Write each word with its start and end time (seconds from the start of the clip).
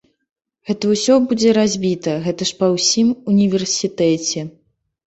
Гэта 0.69 0.89
ўсё 0.93 1.17
будзе 1.27 1.53
разбіта, 1.59 2.17
гэта 2.27 2.41
ж 2.53 2.59
па 2.63 2.73
ўсім 2.79 3.07
універсітэце. 3.35 4.49